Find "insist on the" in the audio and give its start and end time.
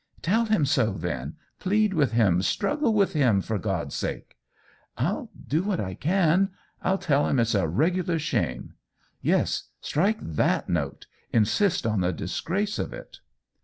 11.31-12.11